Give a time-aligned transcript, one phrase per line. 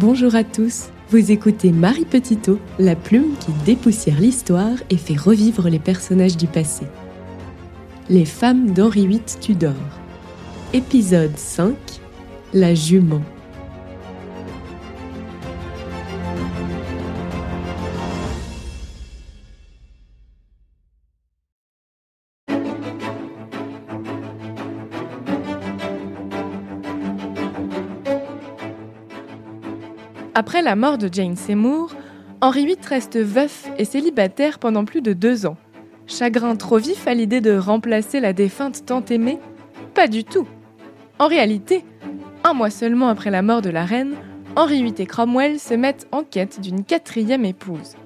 [0.00, 5.68] Bonjour à tous, vous écoutez Marie Petitot, la plume qui dépoussière l'histoire et fait revivre
[5.68, 6.86] les personnages du passé.
[8.08, 9.74] Les femmes d'Henri VIII Tudor.
[10.72, 11.74] Épisode 5
[12.54, 13.22] La jument.
[30.38, 31.96] Après la mort de Jane Seymour,
[32.40, 35.56] Henri VIII reste veuf et célibataire pendant plus de deux ans.
[36.06, 39.40] Chagrin trop vif à l'idée de remplacer la défunte tant aimée?
[39.94, 40.46] Pas du tout.
[41.18, 41.84] En réalité,
[42.44, 44.14] un mois seulement après la mort de la reine,
[44.54, 47.96] Henri VIII et Cromwell se mettent en quête d'une quatrième épouse.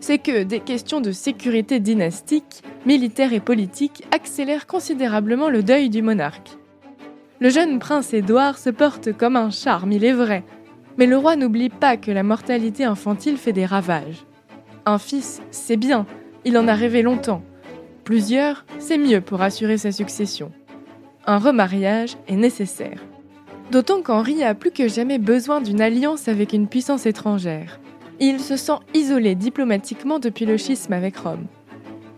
[0.00, 6.02] C'est que des questions de sécurité dynastique, militaire et politique accélèrent considérablement le deuil du
[6.02, 6.58] monarque.
[7.38, 10.42] Le jeune prince Édouard se porte comme un charme, il est vrai,
[10.98, 14.26] mais le roi n'oublie pas que la mortalité infantile fait des ravages.
[14.84, 16.06] Un fils, c'est bien,
[16.44, 17.42] il en a rêvé longtemps.
[18.02, 20.50] Plusieurs, c'est mieux pour assurer sa succession.
[21.24, 23.00] Un remariage est nécessaire.
[23.70, 27.78] D'autant qu'Henri a plus que jamais besoin d'une alliance avec une puissance étrangère.
[28.18, 31.46] Il se sent isolé diplomatiquement depuis le schisme avec Rome.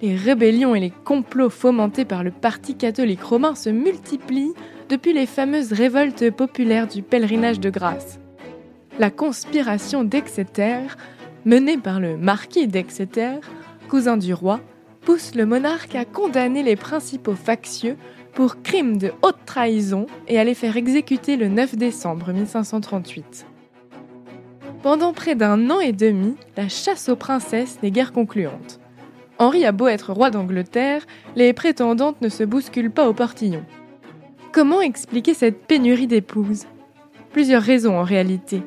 [0.00, 4.54] Les rébellions et les complots fomentés par le parti catholique romain se multiplient
[4.88, 8.20] depuis les fameuses révoltes populaires du pèlerinage de grâce
[8.98, 10.80] la conspiration d'Exeter,
[11.44, 13.40] menée par le marquis d'Exeter,
[13.88, 14.60] cousin du roi,
[15.02, 17.96] pousse le monarque à condamner les principaux factieux
[18.34, 23.46] pour crimes de haute trahison et à les faire exécuter le 9 décembre 1538.
[24.82, 28.80] Pendant près d'un an et demi, la chasse aux princesses n'est guère concluante.
[29.38, 33.64] Henri a beau être roi d'Angleterre, les prétendantes ne se bousculent pas au portillon.
[34.52, 36.66] Comment expliquer cette pénurie d'épouses?
[37.32, 38.62] Plusieurs raisons en réalité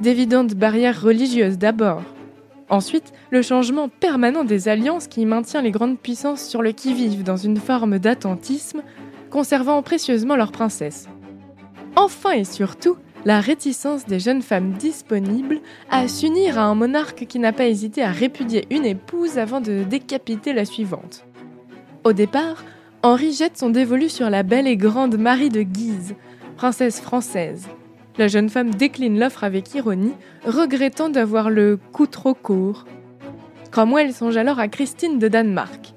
[0.00, 2.02] d'évidentes barrières religieuses d'abord.
[2.68, 7.36] Ensuite, le changement permanent des alliances qui maintient les grandes puissances sur le qui-vive dans
[7.36, 8.82] une forme d'attentisme,
[9.30, 11.08] conservant précieusement leurs princesses.
[11.94, 17.38] Enfin et surtout, la réticence des jeunes femmes disponibles à s'unir à un monarque qui
[17.38, 21.24] n'a pas hésité à répudier une épouse avant de décapiter la suivante.
[22.04, 22.64] Au départ,
[23.02, 26.14] Henri jette son dévolu sur la belle et grande Marie de Guise,
[26.56, 27.66] princesse française,
[28.18, 30.14] la jeune femme décline l'offre avec ironie,
[30.46, 32.84] regrettant d'avoir le coup trop court.
[33.70, 35.94] Cromwell songe alors à Christine de Danemark.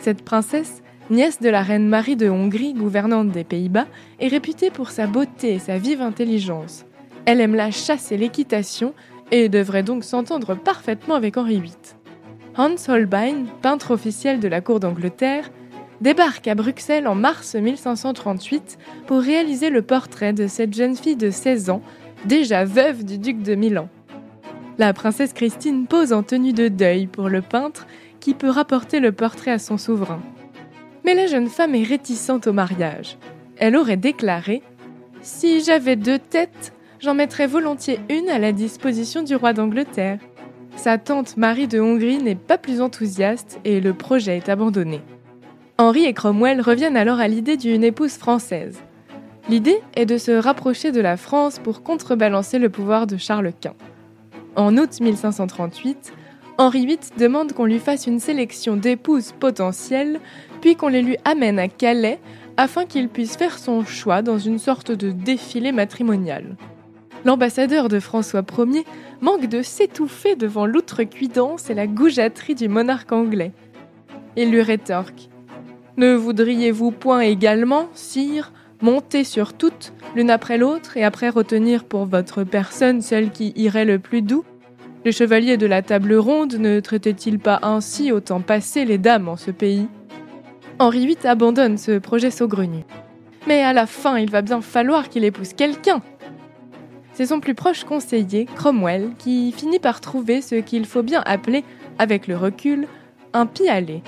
[0.00, 3.86] Cette princesse, nièce de la reine Marie de Hongrie, gouvernante des Pays-Bas,
[4.20, 6.86] est réputée pour sa beauté et sa vive intelligence.
[7.26, 8.94] Elle aime la chasse et l'équitation
[9.30, 11.74] et devrait donc s'entendre parfaitement avec Henri VIII.
[12.56, 15.50] Hans Holbein, peintre officiel de la cour d'Angleterre,
[16.00, 21.30] débarque à Bruxelles en mars 1538 pour réaliser le portrait de cette jeune fille de
[21.30, 21.82] 16 ans,
[22.24, 23.88] déjà veuve du duc de Milan.
[24.78, 27.86] La princesse Christine pose en tenue de deuil pour le peintre
[28.18, 30.22] qui peut rapporter le portrait à son souverain.
[31.04, 33.18] Mais la jeune femme est réticente au mariage.
[33.58, 34.62] Elle aurait déclaré
[35.22, 40.18] Si j'avais deux têtes, j'en mettrais volontiers une à la disposition du roi d'Angleterre.
[40.76, 45.02] Sa tante Marie de Hongrie n'est pas plus enthousiaste et le projet est abandonné.
[45.80, 48.82] Henri et Cromwell reviennent alors à l'idée d'une épouse française.
[49.48, 53.72] L'idée est de se rapprocher de la France pour contrebalancer le pouvoir de Charles Quint.
[54.56, 56.12] En août 1538,
[56.58, 60.20] Henri VIII demande qu'on lui fasse une sélection d'épouses potentielles,
[60.60, 62.20] puis qu'on les lui amène à Calais
[62.58, 66.58] afin qu'il puisse faire son choix dans une sorte de défilé matrimonial.
[67.24, 68.84] L'ambassadeur de François Ier
[69.22, 73.52] manque de s'étouffer devant l'outrecuidance et la goujaterie du monarque anglais.
[74.36, 75.29] Il lui rétorque
[76.00, 82.06] ne voudriez-vous point également, sire, monter sur toutes, l'une après l'autre, et après retenir pour
[82.06, 84.42] votre personne celle qui irait le plus doux?
[85.04, 89.28] Les chevaliers de la table ronde ne traitaient-ils pas ainsi au temps passé les dames
[89.28, 89.88] en ce pays?
[90.78, 92.84] Henri VIII abandonne ce projet saugrenu.
[93.46, 96.00] Mais à la fin, il va bien falloir qu'il épouse quelqu'un.
[97.12, 101.62] C'est son plus proche conseiller, Cromwell, qui finit par trouver ce qu'il faut bien appeler,
[101.98, 102.86] avec le recul,
[103.34, 104.02] un pis-aller.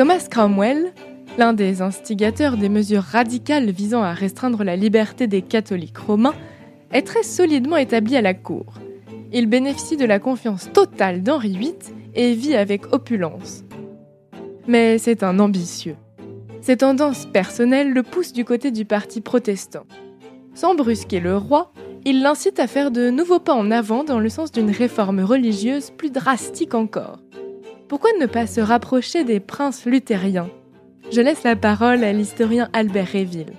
[0.00, 0.94] Thomas Cromwell,
[1.36, 6.32] l'un des instigateurs des mesures radicales visant à restreindre la liberté des catholiques romains,
[6.90, 8.76] est très solidement établi à la cour.
[9.30, 11.74] Il bénéficie de la confiance totale d'Henri VIII
[12.14, 13.62] et vit avec opulence.
[14.66, 15.96] Mais c'est un ambitieux.
[16.62, 19.84] Ses tendances personnelles le poussent du côté du parti protestant.
[20.54, 21.74] Sans brusquer le roi,
[22.06, 25.90] il l'incite à faire de nouveaux pas en avant dans le sens d'une réforme religieuse
[25.90, 27.18] plus drastique encore.
[27.90, 30.48] Pourquoi ne pas se rapprocher des princes luthériens?
[31.10, 33.54] Je laisse la parole à l'historien Albert Réville.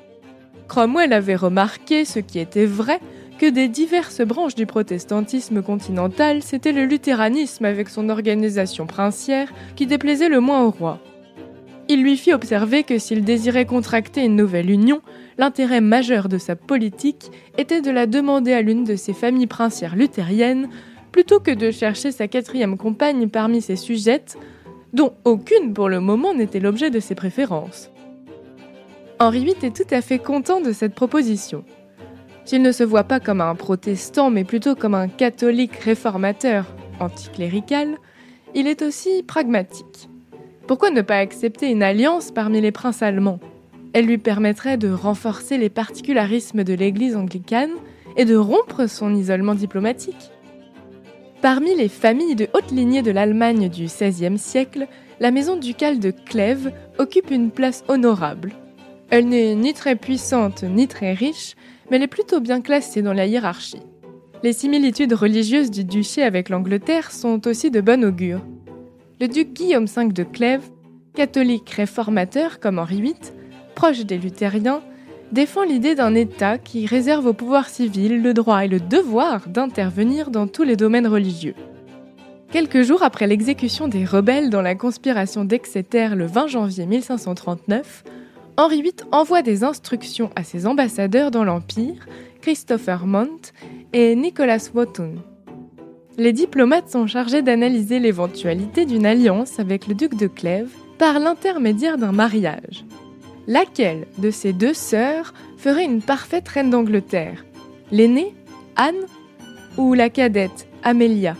[0.69, 3.01] Cromwell avait remarqué, ce qui était vrai,
[3.39, 9.85] que des diverses branches du protestantisme continental, c'était le luthéranisme avec son organisation princière qui
[9.85, 10.99] déplaisait le moins au roi.
[11.89, 15.01] Il lui fit observer que s'il désirait contracter une nouvelle union,
[15.37, 19.97] l'intérêt majeur de sa politique était de la demander à l'une de ses familles princières
[19.97, 20.69] luthériennes,
[21.11, 24.37] plutôt que de chercher sa quatrième compagne parmi ses sujettes,
[24.93, 27.91] dont aucune pour le moment n'était l'objet de ses préférences.
[29.19, 31.63] Henri VIII est tout à fait content de cette proposition.
[32.43, 36.65] S'il ne se voit pas comme un protestant, mais plutôt comme un catholique réformateur
[36.99, 37.97] anticlérical,
[38.55, 40.09] il est aussi pragmatique.
[40.67, 43.39] Pourquoi ne pas accepter une alliance parmi les princes allemands?
[43.93, 47.71] Elle lui permettrait de renforcer les particularismes de l'Église anglicane
[48.17, 50.31] et de rompre son isolement diplomatique.
[51.41, 54.87] Parmi les familles de haute lignée de l'Allemagne du XVIe siècle,
[55.19, 58.53] la maison ducale de Clèves occupe une place honorable.
[59.09, 61.55] Elle n'est ni très puissante ni très riche,
[61.89, 63.81] mais elle est plutôt bien classée dans la hiérarchie.
[64.43, 68.45] Les similitudes religieuses du duché avec l'Angleterre sont aussi de bon augure.
[69.19, 70.69] Le duc Guillaume V de Clèves,
[71.15, 73.15] catholique réformateur comme Henri VIII,
[73.73, 74.81] proche des luthériens,
[75.31, 80.29] défend l'idée d'un État qui réserve au pouvoir civil le droit et le devoir d'intervenir
[80.29, 81.55] dans tous les domaines religieux.
[82.51, 88.03] Quelques jours après l'exécution des rebelles dans la conspiration d'Exeter le 20 janvier 1539,
[88.57, 92.05] Henri VIII envoie des instructions à ses ambassadeurs dans l'Empire,
[92.41, 93.39] Christopher Mont
[93.93, 95.15] et Nicholas Wotton.
[96.17, 101.97] Les diplomates sont chargés d'analyser l'éventualité d'une alliance avec le duc de Clèves par l'intermédiaire
[101.97, 102.83] d'un mariage.
[103.47, 107.45] Laquelle de ces deux sœurs ferait une parfaite reine d'Angleterre?
[107.91, 108.33] L'aînée,
[108.75, 109.05] Anne,
[109.77, 111.35] ou la cadette, Amelia?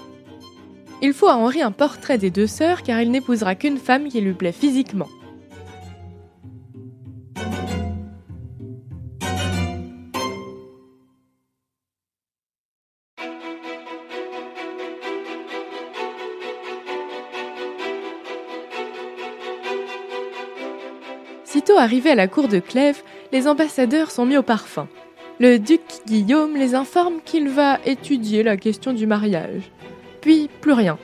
[1.04, 4.22] Il faut à Henri un portrait des deux sœurs car il n'épousera qu'une femme qui
[4.22, 5.08] lui plaît physiquement.
[21.82, 24.88] Arrivés à la cour de Clèves, les ambassadeurs sont mis au parfum.
[25.40, 29.72] Le duc Guillaume les informe qu'il va étudier la question du mariage.
[30.22, 31.00] Puis plus rien.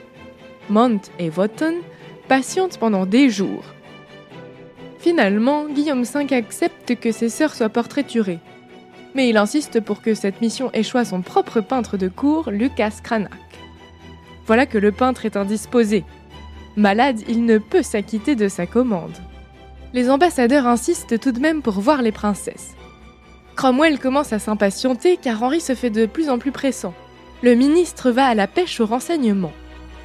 [0.70, 1.74] Mont et Wotton
[2.28, 3.64] patientent pendant des jours.
[5.00, 8.38] Finalement, Guillaume V accepte que ses sœurs soient portraiturées.
[9.14, 13.00] Mais il insiste pour que cette mission échoue à son propre peintre de cour, Lucas
[13.02, 13.32] Cranach.
[14.46, 16.04] Voilà que le peintre est indisposé.
[16.76, 19.18] Malade, il ne peut s'acquitter de sa commande.
[19.94, 22.74] Les ambassadeurs insistent tout de même pour voir les princesses.
[23.56, 26.94] Cromwell commence à s'impatienter car Henri se fait de plus en plus pressant.
[27.42, 29.52] Le ministre va à la pêche aux renseignements.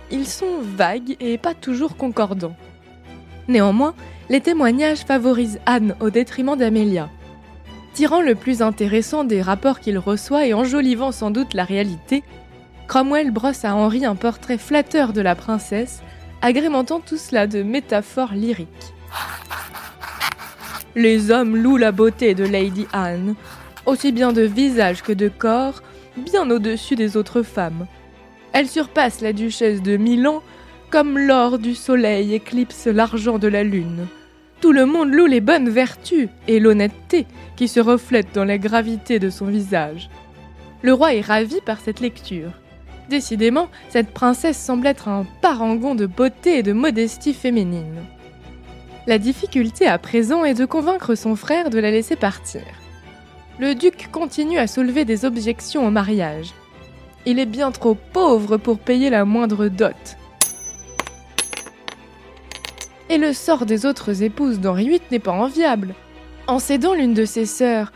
[0.10, 2.56] Ils sont vagues et pas toujours concordants.
[3.48, 3.94] Néanmoins,
[4.30, 7.10] les témoignages favorisent Anne au détriment d'Amélia.
[7.94, 12.24] Tirant le plus intéressant des rapports qu'il reçoit et enjolivant sans doute la réalité,
[12.88, 16.02] Cromwell brosse à Henri un portrait flatteur de la princesse,
[16.42, 18.94] agrémentant tout cela de métaphores lyriques.
[20.96, 23.36] Les hommes louent la beauté de Lady Anne,
[23.86, 25.82] aussi bien de visage que de corps,
[26.18, 27.88] bien au-dessus des autres femmes.
[28.52, 30.44] Elle surpasse la duchesse de Milan
[30.92, 34.06] comme l'or du soleil éclipse l'argent de la lune.
[34.62, 37.26] Tout le monde loue les bonnes vertus et l'honnêteté
[37.56, 40.12] qui se reflètent dans la gravité de son visage.
[40.84, 42.52] Le roi est ravi par cette lecture.
[43.10, 48.04] Décidément, cette princesse semble être un parangon de beauté et de modestie féminine.
[49.06, 52.62] La difficulté à présent est de convaincre son frère de la laisser partir.
[53.60, 56.54] Le duc continue à soulever des objections au mariage.
[57.26, 60.18] Il est bien trop pauvre pour payer la moindre dot.
[63.10, 65.96] Et le sort des autres épouses d'Henri VIII n'est pas enviable.
[66.48, 67.92] En cédant l'une de ses sœurs,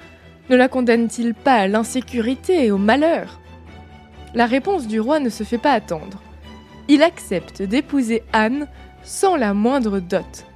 [0.49, 3.39] ne la condamne-t-il pas à l'insécurité et au malheur?
[4.33, 6.21] La réponse du roi ne se fait pas attendre.
[6.89, 8.67] Il accepte d'épouser Anne
[9.03, 10.46] sans la moindre dot.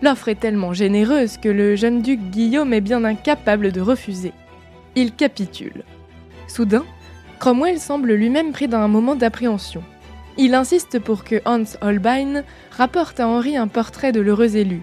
[0.00, 4.32] L'offre est tellement généreuse que le jeune duc Guillaume est bien incapable de refuser.
[4.94, 5.82] Il capitule.
[6.46, 6.84] Soudain,
[7.40, 9.82] Cromwell semble lui-même pris d'un moment d'appréhension.
[10.36, 14.82] Il insiste pour que Hans Holbein rapporte à Henri un portrait de l'heureux élu.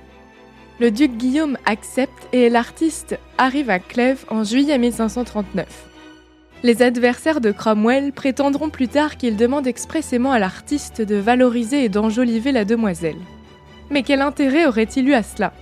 [0.81, 5.65] Le duc Guillaume accepte et l'artiste arrive à Clèves en juillet 1539.
[6.63, 11.89] Les adversaires de Cromwell prétendront plus tard qu'il demande expressément à l'artiste de valoriser et
[11.89, 13.19] d'enjoliver la demoiselle.
[13.89, 15.53] Mais quel intérêt aurait-il eu à cela?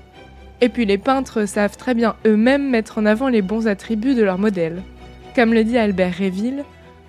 [0.62, 4.24] Et puis les peintres savent très bien eux-mêmes mettre en avant les bons attributs de
[4.24, 4.82] leur modèle.
[5.36, 6.64] Comme le dit Albert Réville,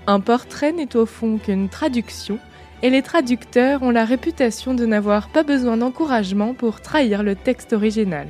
[0.06, 2.38] un portrait n'est au fond qu'une traduction,
[2.82, 7.72] et les traducteurs ont la réputation de n'avoir pas besoin d'encouragement pour trahir le texte
[7.72, 8.26] original.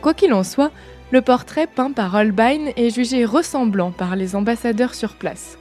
[0.00, 0.70] Quoi qu'il en soit,
[1.10, 5.58] le portrait peint par Holbein est jugé ressemblant par les ambassadeurs sur place.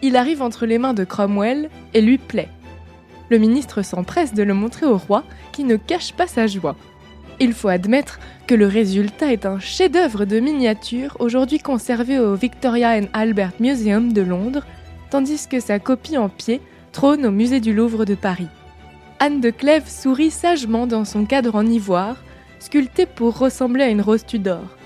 [0.00, 2.48] Il arrive entre les mains de Cromwell et lui plaît.
[3.32, 6.76] Le ministre s'empresse de le montrer au roi, qui ne cache pas sa joie.
[7.40, 12.90] Il faut admettre que le résultat est un chef-d'œuvre de miniature aujourd'hui conservé au Victoria
[12.90, 14.66] and Albert Museum de Londres,
[15.08, 16.60] tandis que sa copie en pied
[16.92, 18.48] trône au musée du Louvre de Paris.
[19.18, 22.16] Anne de Clèves sourit sagement dans son cadre en ivoire,
[22.58, 24.76] sculpté pour ressembler à une rose Tudor.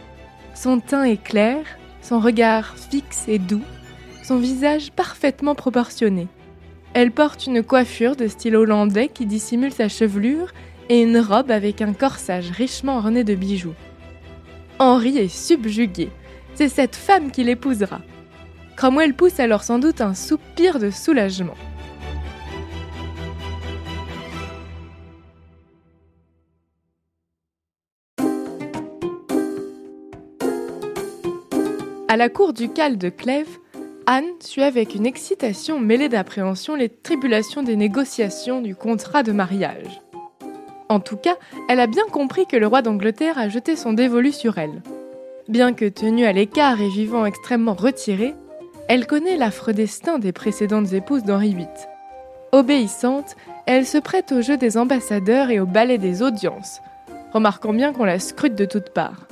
[0.54, 1.64] Son teint est clair,
[2.00, 3.64] son regard fixe et doux,
[4.22, 6.28] son visage parfaitement proportionné.
[6.98, 10.54] Elle porte une coiffure de style hollandais qui dissimule sa chevelure
[10.88, 13.74] et une robe avec un corsage richement orné de bijoux.
[14.78, 16.08] Henri est subjugué.
[16.54, 18.00] C'est cette femme qui l'épousera.
[18.78, 21.52] Cromwell pousse alors sans doute un soupir de soulagement.
[32.08, 33.58] À la cour ducale de Clèves,
[34.08, 40.00] Anne suit avec une excitation mêlée d'appréhension les tribulations des négociations du contrat de mariage.
[40.88, 41.36] En tout cas,
[41.68, 44.80] elle a bien compris que le roi d'Angleterre a jeté son dévolu sur elle.
[45.48, 48.34] Bien que tenue à l'écart et vivant extrêmement retirée,
[48.88, 51.66] elle connaît l'affreux destin des précédentes épouses d'Henri VIII.
[52.52, 53.34] Obéissante,
[53.66, 56.80] elle se prête au jeu des ambassadeurs et au ballet des audiences,
[57.32, 59.26] remarquant bien qu'on la scrute de toutes parts.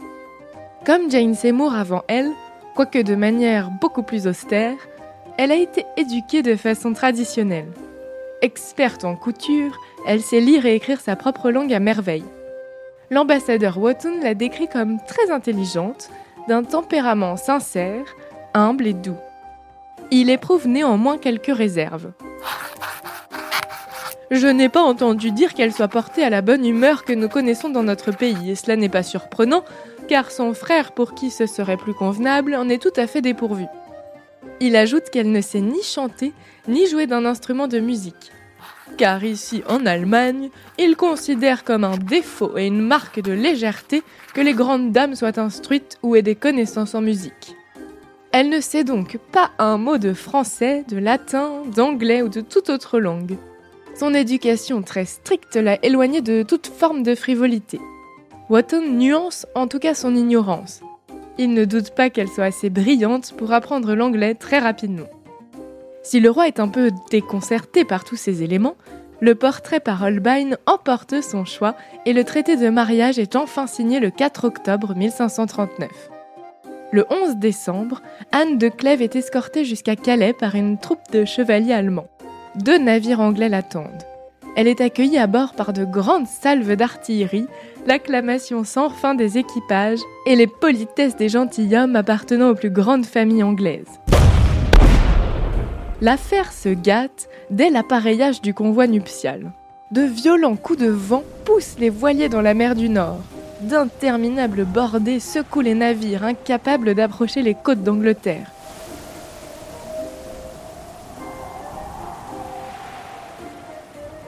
[0.85, 2.33] Comme Jane Seymour avant elle,
[2.75, 4.77] quoique de manière beaucoup plus austère,
[5.39, 7.71] elle a été éduquée de façon traditionnelle.
[8.43, 12.25] Experte en couture, elle sait lire et écrire sa propre langue à merveille.
[13.11, 16.11] L'ambassadeur Wotton la décrit comme très intelligente,
[16.49, 18.05] d'un tempérament sincère,
[18.53, 19.17] humble et doux.
[20.11, 22.13] Il éprouve néanmoins quelques réserves.
[24.31, 27.69] Je n'ai pas entendu dire qu'elle soit portée à la bonne humeur que nous connaissons
[27.69, 29.65] dans notre pays, et cela n'est pas surprenant,
[30.09, 33.67] car son frère, pour qui ce serait plus convenable, en est tout à fait dépourvu.
[34.61, 36.33] Il ajoute qu'elle ne sait ni chanter,
[36.69, 38.33] ni jouer d'un instrument de musique
[38.97, 44.03] car ici en Allemagne, ils considèrent comme un défaut et une marque de légèreté
[44.35, 47.57] que les grandes dames soient instruites ou aient des connaissances en musique.
[48.33, 52.69] Elle ne sait donc pas un mot de français, de latin, d'anglais ou de toute
[52.69, 53.37] autre langue.
[53.95, 57.81] Son éducation très stricte l'a éloignée de toute forme de frivolité.
[58.51, 60.83] Wotton nuance en tout cas son ignorance.
[61.39, 65.09] Il ne doute pas qu'elle soit assez brillante pour apprendre l'anglais très rapidement.
[66.03, 68.77] Si le roi est un peu déconcerté par tous ces éléments,
[69.21, 71.75] le portrait par Holbein emporte son choix
[72.05, 75.89] et le traité de mariage est enfin signé le 4 octobre 1539.
[76.93, 81.73] Le 11 décembre, Anne de Clèves est escortée jusqu'à Calais par une troupe de chevaliers
[81.73, 82.09] allemands.
[82.57, 84.05] Deux navires anglais l'attendent.
[84.57, 87.47] Elle est accueillie à bord par de grandes salves d'artillerie,
[87.87, 93.43] l'acclamation sans fin des équipages et les politesses des gentilshommes appartenant aux plus grandes familles
[93.43, 94.01] anglaises.
[96.01, 99.53] L'affaire se gâte dès l'appareillage du convoi nuptial.
[99.91, 103.21] De violents coups de vent poussent les voiliers dans la mer du Nord.
[103.61, 108.51] D'interminables bordées secouent les navires incapables d'approcher les côtes d'Angleterre.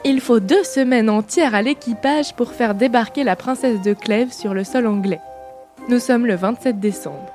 [0.08, 4.54] Il faut deux semaines entières à l'équipage pour faire débarquer la princesse de Clèves sur
[4.54, 5.20] le sol anglais.
[5.88, 7.32] Nous sommes le 27 décembre.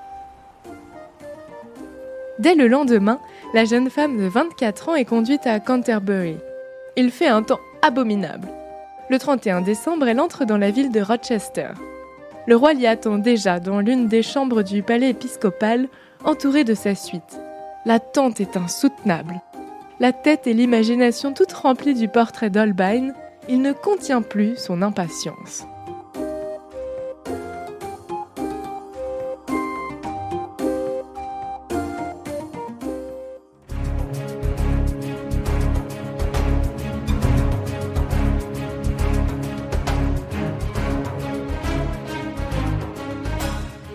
[2.39, 3.19] Dès le lendemain,
[3.53, 6.37] la jeune femme de 24 ans est conduite à Canterbury.
[6.95, 8.47] Il fait un temps abominable.
[9.09, 11.71] Le 31 décembre, elle entre dans la ville de Rochester.
[12.47, 15.89] Le roi l'y attend déjà dans l'une des chambres du palais épiscopal,
[16.23, 17.37] entouré de sa suite.
[17.85, 19.41] L'attente est insoutenable.
[20.01, 23.13] La tête et l'imagination toutes remplies du portrait d'Holbein,
[23.48, 25.67] il ne contient plus son impatience.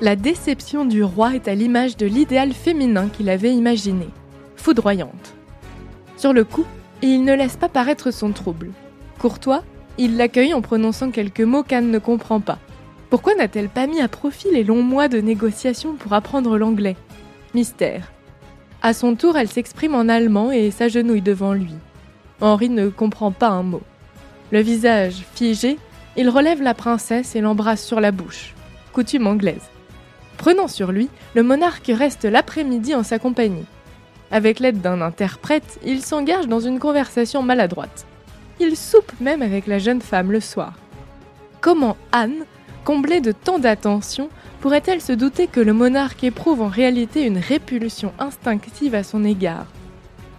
[0.01, 4.07] La déception du roi est à l'image de l'idéal féminin qu'il avait imaginé,
[4.55, 5.25] foudroyante.
[6.16, 6.64] Sur le coup,
[7.02, 8.70] il ne laisse pas paraître son trouble.
[9.18, 9.62] Courtois,
[9.99, 12.58] il l'accueille en prononçant quelques mots qu'Anne ne comprend pas.
[13.11, 16.96] Pourquoi n'a-t-elle pas mis à profit les longs mois de négociations pour apprendre l'anglais?
[17.54, 18.12] Mystère.
[18.82, 21.73] À son tour, elle s'exprime en allemand et s'agenouille devant lui.
[22.40, 23.82] Henri ne comprend pas un mot.
[24.52, 25.78] Le visage figé,
[26.16, 28.54] il relève la princesse et l'embrasse sur la bouche.
[28.92, 29.70] Coutume anglaise.
[30.37, 33.64] Prenant sur lui, le monarque reste l'après-midi en sa compagnie.
[34.30, 38.06] Avec l'aide d'un interprète, il s'engage dans une conversation maladroite.
[38.59, 40.75] Il soupe même avec la jeune femme le soir.
[41.61, 42.45] Comment Anne,
[42.85, 44.28] comblée de tant d'attention,
[44.61, 49.66] pourrait-elle se douter que le monarque éprouve en réalité une répulsion instinctive à son égard?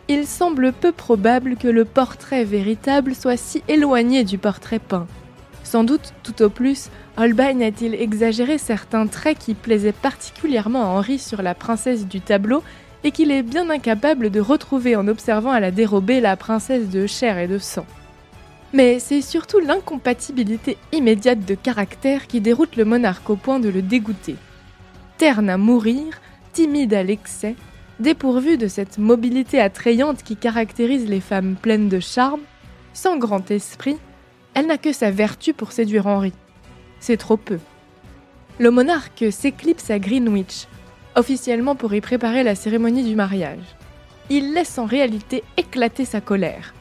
[0.09, 5.07] Il semble peu probable que le portrait véritable soit si éloigné du portrait peint.
[5.63, 11.19] Sans doute, tout au plus, Holbein a-t-il exagéré certains traits qui plaisaient particulièrement à Henri
[11.19, 12.63] sur la princesse du tableau
[13.07, 17.07] et qu'il est bien incapable de retrouver en observant à la dérobée la princesse de
[17.07, 17.85] chair et de sang.
[18.73, 23.81] Mais c'est surtout l'incompatibilité immédiate de caractère qui déroute le monarque au point de le
[23.81, 24.35] dégoûter.
[25.17, 26.19] Terne à mourir,
[26.51, 27.55] timide à l'excès,
[28.01, 32.41] dépourvu de cette mobilité attrayante qui caractérise les femmes pleines de charme,
[32.91, 33.95] sans grand esprit,
[34.53, 36.33] elle n'a que sa vertu pour séduire Henri.
[36.99, 37.59] C'est trop peu.
[38.59, 40.67] Le monarque s'éclipse à Greenwich,
[41.17, 43.75] officiellement pour y préparer la cérémonie du mariage.
[44.29, 46.73] Il laisse en réalité éclater sa colère.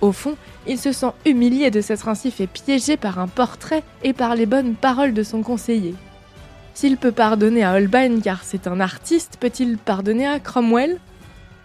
[0.00, 4.12] Au fond, il se sent humilié de s'être ainsi fait piéger par un portrait et
[4.12, 5.94] par les bonnes paroles de son conseiller.
[6.74, 10.98] S'il peut pardonner à Holbein car c'est un artiste, peut-il pardonner à Cromwell?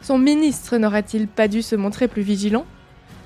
[0.01, 2.66] Son ministre n'aurait-il pas dû se montrer plus vigilant?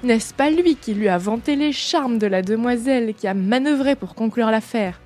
[0.04, 3.96] N'est-ce pas lui qui lui a vanté les charmes de la demoiselle qui a manœuvré
[3.96, 5.00] pour conclure l'affaire?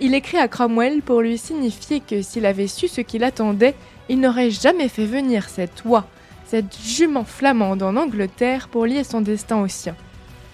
[0.00, 3.74] Il écrit à Cromwell pour lui signifier que s'il avait su ce qu'il attendait,
[4.08, 6.06] il n'aurait jamais fait venir cette oie
[6.48, 9.94] cette jument flamande en Angleterre pour lier son destin au sien.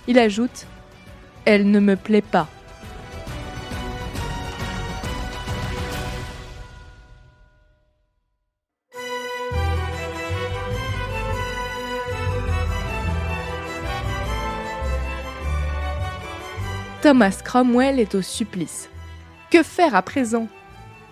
[0.08, 0.66] Il ajoute
[1.44, 2.48] Elle ne me plaît pas.
[17.02, 18.88] Thomas Cromwell est au supplice.
[19.54, 20.48] Que faire à présent?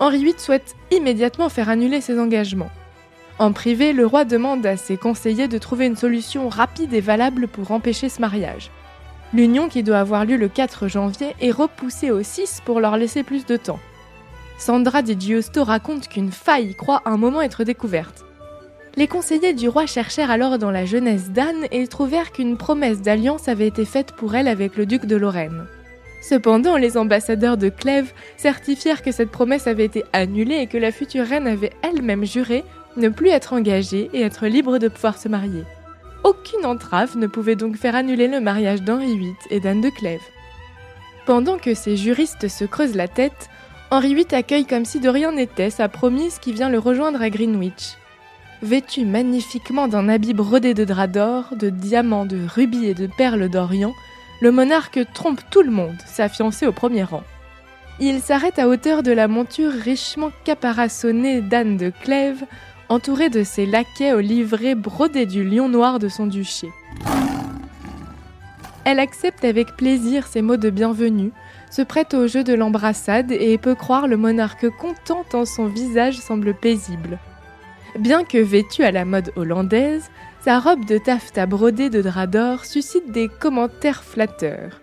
[0.00, 2.72] Henri VIII souhaite immédiatement faire annuler ses engagements.
[3.38, 7.46] En privé, le roi demande à ses conseillers de trouver une solution rapide et valable
[7.46, 8.72] pour empêcher ce mariage.
[9.32, 13.22] L'union qui doit avoir lieu le 4 janvier est repoussée au 6 pour leur laisser
[13.22, 13.78] plus de temps.
[14.58, 18.24] Sandra di Giusto raconte qu'une faille croit un moment être découverte.
[18.96, 23.46] Les conseillers du roi cherchèrent alors dans la jeunesse d'Anne et trouvèrent qu'une promesse d'alliance
[23.46, 25.68] avait été faite pour elle avec le duc de Lorraine.
[26.22, 30.92] Cependant, les ambassadeurs de Clèves certifièrent que cette promesse avait été annulée et que la
[30.92, 32.64] future reine avait elle-même juré
[32.96, 35.64] ne plus être engagée et être libre de pouvoir se marier.
[36.22, 40.20] Aucune entrave ne pouvait donc faire annuler le mariage d'Henri VIII et d'Anne de Clèves.
[41.26, 43.50] Pendant que ces juristes se creusent la tête,
[43.90, 47.30] Henri VIII accueille comme si de rien n'était sa promise qui vient le rejoindre à
[47.30, 47.96] Greenwich.
[48.62, 53.48] Vêtu magnifiquement d'un habit brodé de drap d'or, de diamants, de rubis et de perles
[53.48, 53.92] d'Orient,
[54.42, 57.22] le monarque trompe tout le monde, sa fiancée au premier rang.
[58.00, 62.42] Il s'arrête à hauteur de la monture richement caparaçonnée d'Anne de Clèves,
[62.88, 66.70] entouré de ses laquais aux livrées brodées du lion noir de son duché.
[68.84, 71.30] Elle accepte avec plaisir ces mots de bienvenue,
[71.70, 76.18] se prête au jeu de l'embrassade et peut croire le monarque content tant son visage
[76.18, 77.20] semble paisible.
[77.96, 80.10] Bien que vêtue à la mode hollandaise,
[80.44, 84.80] sa robe de taffetas brodée de drap d'or suscite des commentaires flatteurs.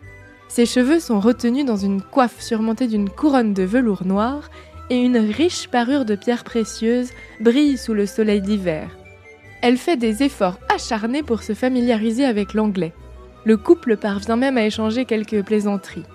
[0.47, 4.49] Ses cheveux sont retenus dans une coiffe surmontée d'une couronne de velours noir
[4.89, 8.89] et une riche parure de pierres précieuses brille sous le soleil d'hiver.
[9.61, 12.93] Elle fait des efforts acharnés pour se familiariser avec l'anglais.
[13.43, 16.05] Le couple parvient même à échanger quelques plaisanteries.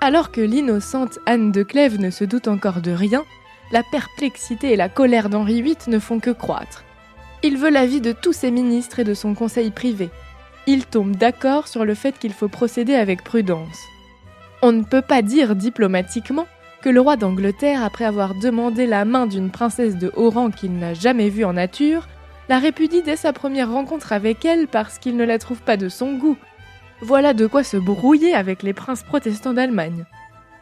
[0.00, 3.24] Alors que l'innocente Anne de Clèves ne se doute encore de rien,
[3.72, 6.84] la perplexité et la colère d'Henri VIII ne font que croître.
[7.44, 10.10] Il veut l'avis de tous ses ministres et de son conseil privé.
[10.68, 13.80] Il tombe d'accord sur le fait qu'il faut procéder avec prudence.
[14.62, 16.46] On ne peut pas dire diplomatiquement
[16.82, 20.78] que le roi d'Angleterre, après avoir demandé la main d'une princesse de haut rang qu'il
[20.78, 22.06] n'a jamais vue en nature,
[22.48, 25.88] la répudie dès sa première rencontre avec elle parce qu'il ne la trouve pas de
[25.88, 26.36] son goût.
[27.00, 30.04] Voilà de quoi se brouiller avec les princes protestants d'Allemagne.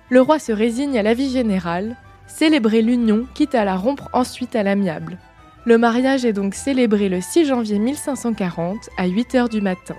[0.08, 4.56] Le roi se résigne à la vie générale, célébrer l'union, quitte à la rompre ensuite
[4.56, 5.18] à l'amiable.
[5.66, 9.96] Le mariage est donc célébré le 6 janvier 1540 à 8 heures du matin.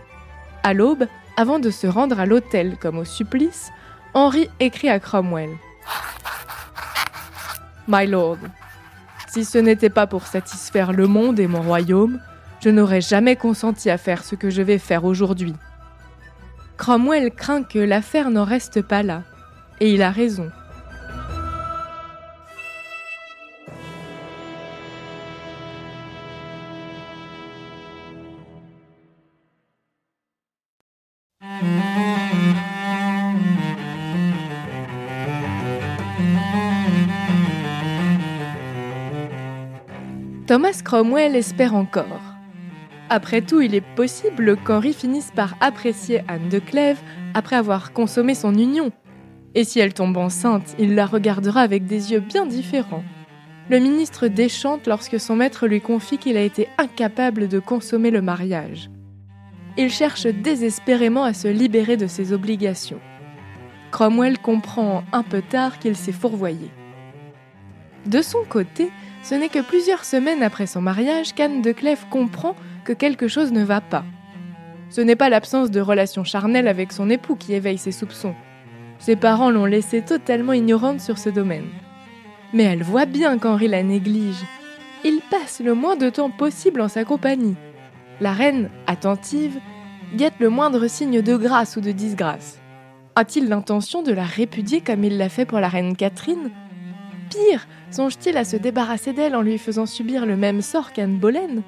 [0.64, 1.06] À l'aube,
[1.38, 3.70] avant de se rendre à l'hôtel comme au supplice,
[4.14, 5.52] Henri écrit à Cromwell.
[7.88, 8.38] My lord,
[9.28, 12.20] si ce n'était pas pour satisfaire le monde et mon royaume,
[12.60, 15.56] je n'aurais jamais consenti à faire ce que je vais faire aujourd'hui.
[16.78, 19.22] Cromwell craint que l'affaire n'en reste pas là,
[19.80, 20.52] et il a raison.
[40.52, 42.36] Thomas Cromwell espère encore.
[43.08, 47.00] Après tout, il est possible qu'Henri finisse par apprécier Anne de Clèves
[47.34, 48.92] après avoir consommé son union.
[49.56, 53.06] Et si elle tombe enceinte, il la regardera avec des yeux bien différents.
[53.70, 58.22] Le ministre déchante lorsque son maître lui confie qu'il a été incapable de consommer le
[58.22, 58.90] mariage.
[59.78, 63.00] Il cherche désespérément à se libérer de ses obligations.
[63.92, 66.70] Cromwell comprend un peu tard qu'il s'est fourvoyé.
[68.06, 68.90] De son côté,
[69.24, 72.56] ce n'est que plusieurs semaines après son mariage qu'Anne de Clèves comprend
[72.86, 74.04] que quelque chose ne va pas.
[74.90, 78.36] Ce n'est pas l'absence de relations charnelles avec son époux qui éveille ses soupçons.
[79.00, 81.70] Ses parents l'ont laissée totalement ignorante sur ce domaine.
[82.54, 84.44] Mais elle voit bien qu'Henri la néglige.
[85.04, 87.56] Il passe le moins de temps possible en sa compagnie.
[88.20, 89.58] La reine, attentive,
[90.16, 92.60] guette le moindre signe de grâce ou de disgrâce.
[93.16, 96.52] A-t-il l'intention de la répudier comme il l'a fait pour la reine Catherine?
[97.32, 101.64] Pire, songe-t-il à se débarrasser d'elle en lui faisant subir le même sort qu'Anne Boleyn?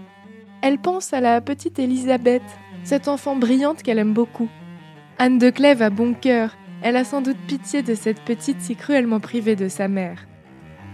[0.61, 2.43] Elle pense à la petite Élisabeth,
[2.83, 4.49] cette enfant brillante qu'elle aime beaucoup.
[5.17, 8.75] Anne de Clèves a bon cœur, elle a sans doute pitié de cette petite si
[8.75, 10.27] cruellement privée de sa mère.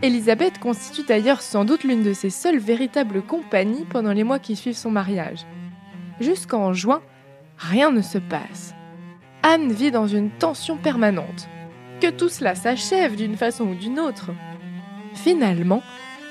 [0.04, 4.56] Élisabeth constitue d'ailleurs sans doute l'une de ses seules véritables compagnies pendant les mois qui
[4.56, 5.48] suivent son mariage.
[6.20, 7.02] Jusqu'en juin,
[7.58, 8.76] rien ne se passe.
[9.42, 11.50] Anne vit dans une tension permanente.
[12.02, 14.32] Que tout cela s'achève d'une façon ou d'une autre.
[15.24, 15.84] Finalement,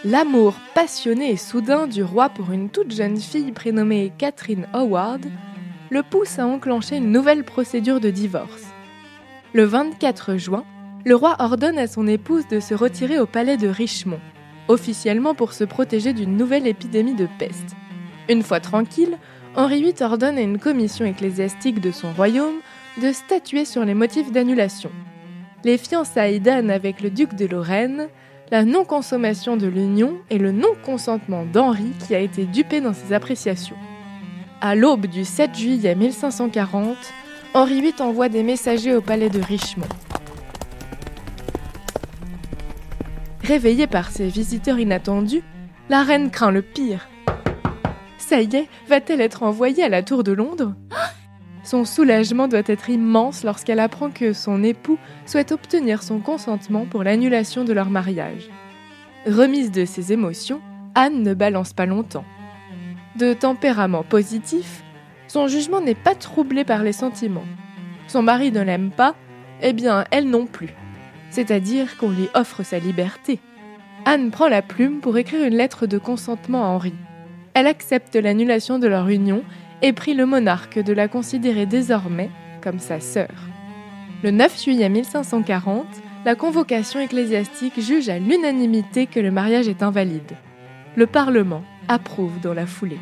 [0.02, 5.26] l'amour passionné et soudain du roi pour une toute jeune fille prénommée Catherine Howard
[5.90, 8.64] le pousse à enclencher une nouvelle procédure de divorce.
[9.52, 10.64] Le 24 juin,
[11.04, 14.20] le roi ordonne à son épouse de se retirer au palais de Richmond,
[14.68, 17.76] officiellement pour se protéger d'une nouvelle épidémie de peste.
[18.30, 19.18] Une fois tranquille,
[19.54, 22.60] Henri VIII ordonne à une commission ecclésiastique de son royaume
[23.02, 24.90] de statuer sur les motifs d'annulation.
[25.64, 28.08] Les fiançailles d'Anne avec le duc de Lorraine,
[28.50, 33.76] la non-consommation de l'union et le non-consentement d'Henri qui a été dupé dans ses appréciations.
[34.60, 36.96] À l'aube du 7 juillet 1540,
[37.54, 39.88] Henri VIII envoie des messagers au palais de Richmond.
[43.42, 45.42] Réveillée par ses visiteurs inattendus,
[45.88, 47.08] la reine craint le pire.
[48.18, 50.74] Ça y est, va-t-elle être envoyée à la tour de Londres?
[51.68, 57.04] Son soulagement doit être immense lorsqu'elle apprend que son époux souhaite obtenir son consentement pour
[57.04, 58.48] l'annulation de leur mariage.
[59.26, 60.62] Remise de ses émotions,
[60.94, 62.24] Anne ne balance pas longtemps.
[63.16, 64.82] De tempérament positif,
[65.26, 67.44] son jugement n'est pas troublé par les sentiments.
[68.06, 69.14] Son mari ne l'aime pas,
[69.60, 70.74] eh bien elle non plus
[71.30, 73.40] c'est-à-dire qu'on lui offre sa liberté.
[74.06, 76.94] Anne prend la plume pour écrire une lettre de consentement à Henri.
[77.52, 79.42] Elle accepte l'annulation de leur union
[79.82, 82.30] et prie le monarque de la considérer désormais
[82.62, 83.30] comme sa sœur.
[84.22, 85.86] Le 9 juillet 1540,
[86.24, 90.36] la convocation ecclésiastique juge à l'unanimité que le mariage est invalide.
[90.96, 92.98] Le Parlement approuve dans la foulée.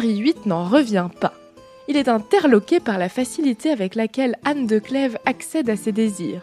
[0.00, 1.34] Henri VIII n'en revient pas.
[1.86, 6.40] Il est interloqué par la facilité avec laquelle Anne de Clèves accède à ses désirs.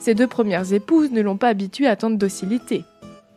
[0.00, 2.84] Ses deux premières épouses ne l'ont pas habitué à tant de docilité.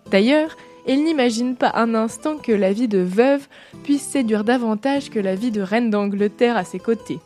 [0.10, 0.56] D'ailleurs,
[0.88, 3.46] il n'imagine pas un instant que la vie de veuve
[3.84, 7.20] puisse séduire davantage que la vie de reine d'Angleterre à ses côtés.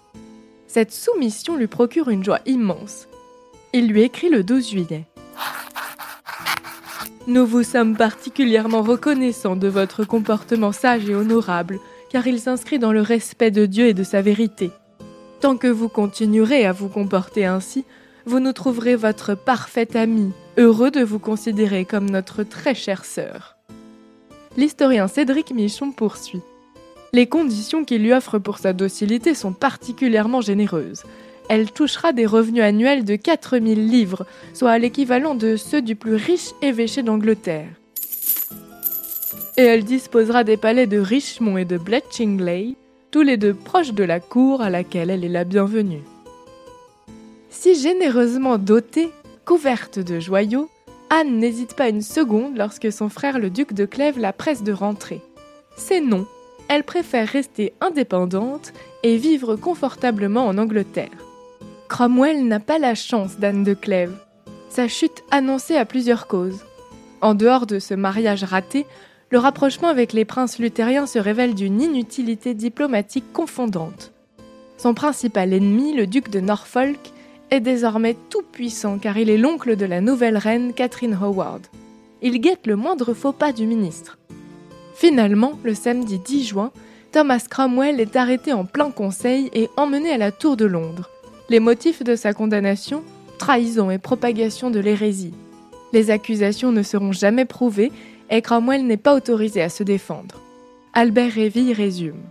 [0.66, 3.08] Cette soumission lui procure une joie immense.
[3.72, 5.06] Il lui écrit le 12 juillet.
[7.28, 11.80] Nous vous sommes particulièrement reconnaissants de votre comportement sage et honorable
[12.16, 14.72] car il s'inscrit dans le respect de Dieu et de sa vérité.
[15.42, 17.84] Tant que vous continuerez à vous comporter ainsi,
[18.26, 23.58] vous nous trouverez votre parfaite amie, heureux de vous considérer comme notre très chère sœur.
[24.56, 26.40] L'historien Cédric Michon poursuit.
[27.12, 31.04] Les conditions qu'il lui offre pour sa docilité sont particulièrement généreuses.
[31.50, 36.52] Elle touchera des revenus annuels de 4000 livres, soit l'équivalent de ceux du plus riche
[36.62, 37.74] évêché d'Angleterre
[39.58, 42.76] et elle disposera des palais de Richmond et de Bletchingley,
[43.12, 46.04] tous les deux proches de la cour à laquelle elle est la bienvenue.
[47.50, 49.12] Si généreusement dotée,
[49.46, 50.70] couverte de joyaux,
[51.10, 54.74] Anne n'hésite pas une seconde lorsque son frère le duc de Clèves la presse de
[54.74, 55.22] rentrer.
[55.78, 56.26] C'est non,
[56.68, 61.12] elle préfère rester indépendante et vivre confortablement en Angleterre.
[61.88, 64.18] Cromwell n'a pas la chance d'Anne de Clèves.
[64.70, 66.66] Sa chute annoncée à plusieurs causes.
[67.22, 68.86] En dehors de ce mariage raté,
[69.32, 74.12] le rapprochement avec les princes luthériens se révèle d'une inutilité diplomatique confondante.
[74.78, 77.00] Son principal ennemi, le duc de Norfolk,
[77.50, 81.62] est désormais tout puissant car il est l'oncle de la nouvelle reine Catherine Howard.
[82.22, 84.18] Il guette le moindre faux pas du ministre.
[84.96, 86.72] Finalement, le samedi 10 juin,
[87.12, 91.10] Thomas Cromwell est arrêté en plein conseil et emmené à la Tour de Londres.
[91.50, 93.04] Les motifs de sa condamnation
[93.38, 95.34] Trahison et propagation de l'hérésie.
[95.94, 97.92] Les accusations ne seront jamais prouvées
[98.30, 100.42] et Cromwell n'est pas autorisé à se défendre.
[100.94, 102.22] Albert Réville résume.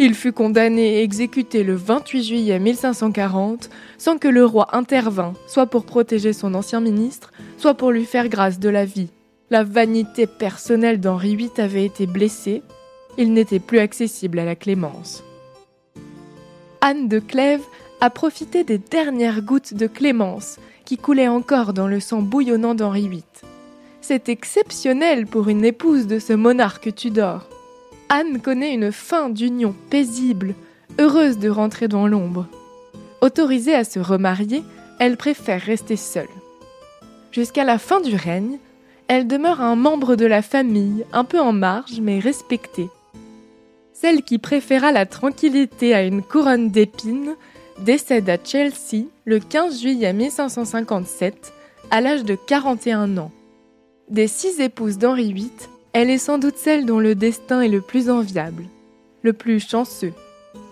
[0.00, 5.66] Il fut condamné et exécuté le 28 juillet 1540 sans que le roi intervint, soit
[5.66, 9.10] pour protéger son ancien ministre, soit pour lui faire grâce de la vie.
[9.50, 12.62] La vanité personnelle d'Henri VIII avait été blessée,
[13.16, 15.24] il n'était plus accessible à la clémence.
[16.80, 17.64] Anne de Clèves
[18.00, 23.08] a profité des dernières gouttes de clémence qui coulaient encore dans le sang bouillonnant d'Henri
[23.08, 23.47] VIII.
[24.00, 27.48] C'est exceptionnel pour une épouse de ce monarque Tudor.
[28.08, 30.54] Anne connaît une fin d'union paisible,
[30.98, 32.46] heureuse de rentrer dans l'ombre.
[33.20, 34.62] Autorisée à se remarier,
[34.98, 36.28] elle préfère rester seule.
[37.32, 38.58] Jusqu'à la fin du règne,
[39.08, 42.88] elle demeure un membre de la famille, un peu en marge mais respectée.
[43.92, 47.34] Celle qui préféra la tranquillité à une couronne d'épines
[47.80, 51.52] décède à Chelsea le 15 juillet 1557
[51.90, 53.32] à l'âge de 41 ans.
[54.10, 55.50] Des six épouses d'Henri VIII,
[55.92, 58.64] elle est sans doute celle dont le destin est le plus enviable,
[59.22, 60.14] le plus chanceux.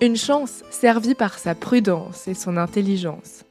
[0.01, 3.44] Une chance servie par sa prudence et son intelligence.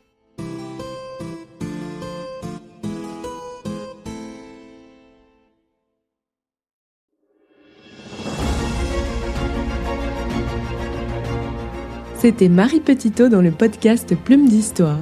[12.18, 14.98] C'était Marie Petitot dans le podcast Plume d'Histoire.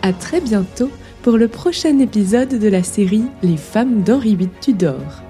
[0.00, 0.90] À très bientôt
[1.24, 5.23] pour le prochain épisode de la série Les femmes d'Henri VIII Tudor.